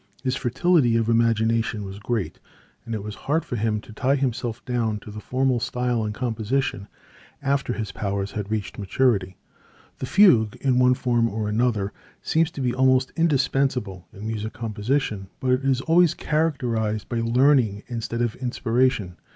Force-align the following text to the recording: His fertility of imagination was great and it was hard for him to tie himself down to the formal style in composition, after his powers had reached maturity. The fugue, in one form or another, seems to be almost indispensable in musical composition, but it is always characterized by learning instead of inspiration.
His 0.23 0.35
fertility 0.35 0.97
of 0.97 1.09
imagination 1.09 1.83
was 1.85 1.99
great 1.99 2.39
and 2.87 2.95
it 2.95 3.03
was 3.03 3.13
hard 3.29 3.45
for 3.45 3.55
him 3.55 3.79
to 3.81 3.93
tie 3.93 4.15
himself 4.15 4.65
down 4.65 4.99
to 5.01 5.11
the 5.11 5.19
formal 5.19 5.59
style 5.59 6.03
in 6.03 6.11
composition, 6.11 6.87
after 7.39 7.73
his 7.73 7.91
powers 7.91 8.31
had 8.31 8.49
reached 8.49 8.79
maturity. 8.79 9.37
The 9.99 10.07
fugue, 10.07 10.57
in 10.59 10.79
one 10.79 10.95
form 10.95 11.29
or 11.29 11.47
another, 11.47 11.93
seems 12.23 12.49
to 12.49 12.61
be 12.61 12.73
almost 12.73 13.13
indispensable 13.15 14.07
in 14.11 14.25
musical 14.25 14.59
composition, 14.59 15.27
but 15.39 15.51
it 15.51 15.63
is 15.65 15.81
always 15.81 16.15
characterized 16.15 17.07
by 17.07 17.17
learning 17.19 17.83
instead 17.87 18.23
of 18.23 18.33
inspiration. 18.37 19.17